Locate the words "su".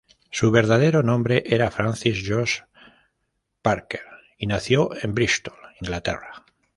0.31-0.49